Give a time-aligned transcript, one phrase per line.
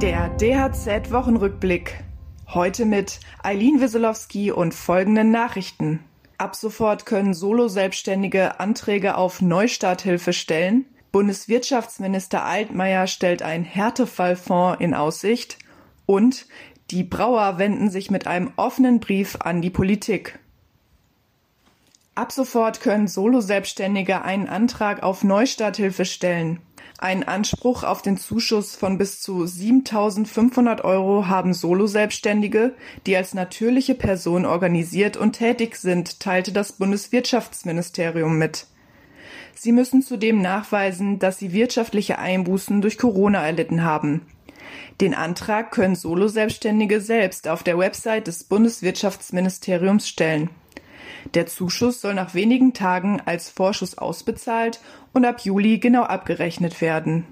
[0.00, 2.02] Der DHZ-Wochenrückblick.
[2.48, 6.00] Heute mit Eileen Wieselowski und folgenden Nachrichten.
[6.38, 10.86] Ab sofort können Solo-Selbstständige Anträge auf Neustarthilfe stellen.
[11.12, 15.58] Bundeswirtschaftsminister Altmaier stellt einen Härtefallfonds in Aussicht.
[16.06, 16.46] Und
[16.90, 20.38] die Brauer wenden sich mit einem offenen Brief an die Politik.
[22.20, 26.60] Ab sofort können Solo-Selbstständige einen Antrag auf Neustarthilfe stellen.
[26.98, 32.74] Einen Anspruch auf den Zuschuss von bis zu 7.500 Euro haben Solo-Selbstständige,
[33.06, 38.66] die als natürliche Person organisiert und tätig sind, teilte das Bundeswirtschaftsministerium mit.
[39.54, 44.26] Sie müssen zudem nachweisen, dass sie wirtschaftliche Einbußen durch Corona erlitten haben.
[45.00, 50.50] Den Antrag können Solo-Selbstständige selbst auf der Website des Bundeswirtschaftsministeriums stellen.
[51.34, 54.80] Der Zuschuss soll nach wenigen Tagen als Vorschuss ausbezahlt
[55.12, 57.26] und ab Juli genau abgerechnet werden.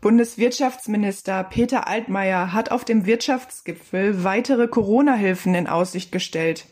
[0.00, 6.66] Bundeswirtschaftsminister Peter Altmaier hat auf dem Wirtschaftsgipfel weitere Corona-Hilfen in Aussicht gestellt.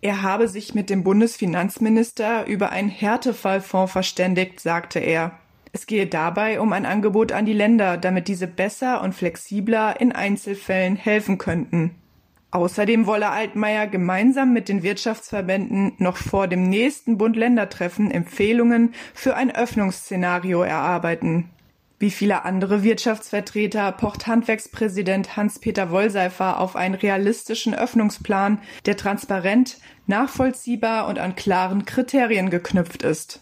[0.00, 5.32] Er habe sich mit dem Bundesfinanzminister über einen Härtefallfonds verständigt, sagte er.
[5.72, 10.12] Es gehe dabei um ein Angebot an die Länder, damit diese besser und flexibler in
[10.12, 11.96] Einzelfällen helfen könnten.
[12.52, 19.54] Außerdem wolle Altmaier gemeinsam mit den Wirtschaftsverbänden noch vor dem nächsten Bund-Länder-Treffen Empfehlungen für ein
[19.54, 21.50] Öffnungsszenario erarbeiten.
[22.00, 31.08] Wie viele andere Wirtschaftsvertreter pocht Handwerkspräsident Hans-Peter Wollseifer auf einen realistischen Öffnungsplan, der transparent, nachvollziehbar
[31.08, 33.40] und an klaren Kriterien geknüpft ist.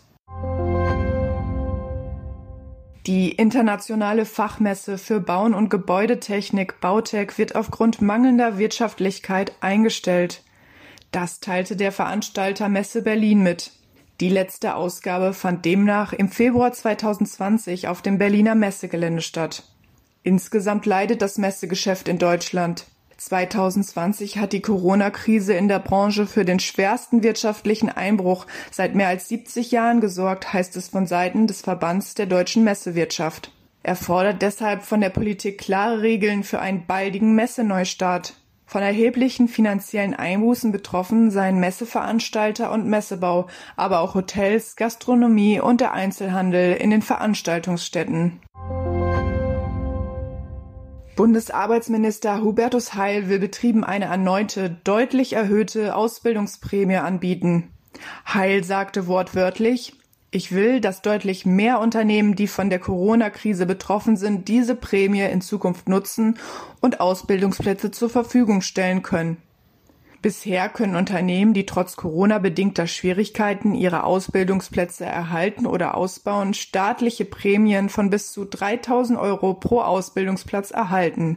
[3.09, 10.43] Die internationale Fachmesse für Bauen und Gebäudetechnik Bautech wird aufgrund mangelnder Wirtschaftlichkeit eingestellt.
[11.11, 13.71] Das teilte der Veranstalter Messe Berlin mit.
[14.21, 19.63] Die letzte Ausgabe fand demnach im Februar 2020 auf dem Berliner Messegelände statt.
[20.23, 22.85] Insgesamt leidet das Messegeschäft in Deutschland.
[23.19, 29.29] 2020 hat die Corona-Krise in der Branche für den schwersten wirtschaftlichen Einbruch seit mehr als
[29.29, 33.53] 70 Jahren gesorgt, heißt es von Seiten des Verbands der deutschen Messewirtschaft.
[33.83, 38.35] Er fordert deshalb von der Politik klare Regeln für einen baldigen Messeneustart.
[38.67, 43.47] Von erheblichen finanziellen Einbußen betroffen seien Messeveranstalter und Messebau,
[43.77, 48.41] aber auch Hotels, Gastronomie und der Einzelhandel in den Veranstaltungsstätten.
[51.19, 57.73] Bundesarbeitsminister Hubertus Heil will Betrieben eine erneute, deutlich erhöhte Ausbildungsprämie anbieten.
[58.25, 59.95] Heil sagte wortwörtlich,
[60.31, 65.41] ich will, dass deutlich mehr Unternehmen, die von der Corona-Krise betroffen sind, diese Prämie in
[65.41, 66.39] Zukunft nutzen
[66.81, 69.39] und Ausbildungsplätze zur Verfügung stellen können.
[70.21, 78.11] Bisher können Unternehmen, die trotz Corona-bedingter Schwierigkeiten ihre Ausbildungsplätze erhalten oder ausbauen, staatliche Prämien von
[78.11, 81.37] bis zu 3000 Euro pro Ausbildungsplatz erhalten.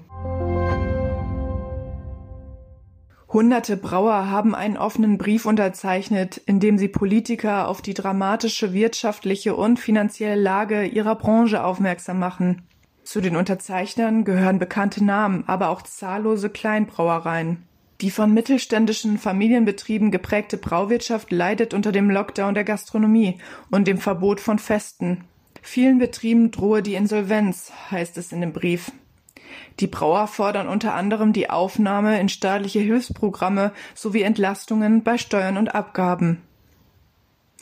[3.31, 9.55] Hunderte Brauer haben einen offenen Brief unterzeichnet, in dem sie Politiker auf die dramatische wirtschaftliche
[9.55, 12.63] und finanzielle Lage ihrer Branche aufmerksam machen.
[13.03, 17.67] Zu den Unterzeichnern gehören bekannte Namen, aber auch zahllose Kleinbrauereien.
[18.01, 23.37] Die von mittelständischen Familienbetrieben geprägte Brauwirtschaft leidet unter dem Lockdown der Gastronomie
[23.69, 25.25] und dem Verbot von Festen.
[25.61, 28.91] Vielen Betrieben drohe die Insolvenz, heißt es in dem Brief.
[29.79, 35.75] Die Brauer fordern unter anderem die Aufnahme in staatliche Hilfsprogramme sowie Entlastungen bei Steuern und
[35.75, 36.41] Abgaben.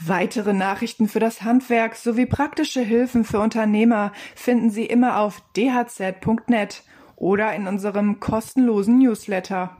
[0.02, 6.84] Weitere Nachrichten für das Handwerk sowie praktische Hilfen für Unternehmer finden Sie immer auf dhz.net
[7.18, 9.76] oder in unserem kostenlosen Newsletter.